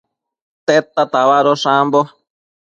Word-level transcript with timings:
Tedta 0.67 1.03
tabadosh 1.13 1.65
ambo? 1.79 2.01